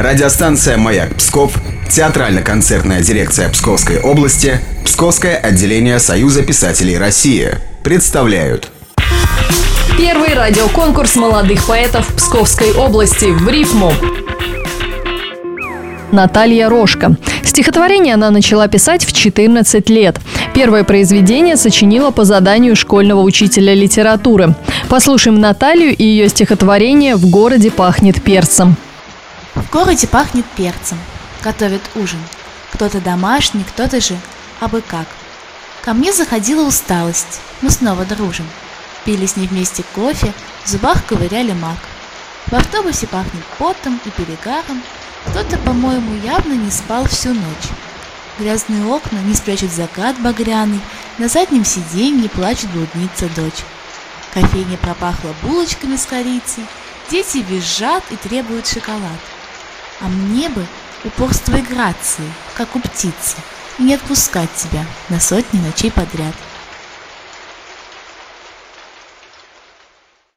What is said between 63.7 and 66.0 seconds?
и не отпускать тебя на сотни ночей